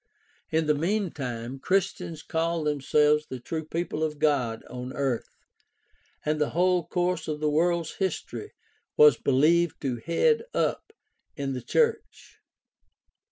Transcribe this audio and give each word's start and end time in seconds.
In 0.49 0.65
the 0.65 0.73
meantime 0.73 1.59
Christians 1.59 2.23
called 2.23 2.65
themselves 2.65 3.27
the 3.27 3.39
true 3.39 3.63
people 3.63 4.01
of 4.03 4.17
God 4.17 4.63
on 4.67 4.91
earth, 4.93 5.29
and 6.25 6.41
the 6.41 6.49
whole 6.57 6.87
course 6.87 7.27
of 7.27 7.39
the 7.39 7.51
world's 7.51 7.97
history 7.97 8.53
was 8.97 9.15
believed 9.17 9.79
to 9.81 9.97
head 9.97 10.41
up 10.55 10.91
in 11.35 11.53
the 11.53 11.61
church. 11.61 12.39